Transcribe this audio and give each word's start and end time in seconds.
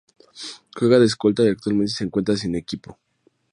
Juega 0.75 0.97
de 0.97 1.05
escolta 1.05 1.43
y 1.43 1.49
actualmente 1.49 1.91
se 1.93 2.03
encuentra 2.05 2.35
sin 2.35 2.55
equipo. 2.55 2.97